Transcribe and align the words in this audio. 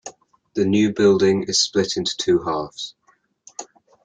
The 0.55 0.65
new 0.65 0.91
building 0.93 1.43
is 1.43 1.61
split 1.61 1.95
into 1.95 2.17
two 2.17 2.39
halves. 2.39 2.95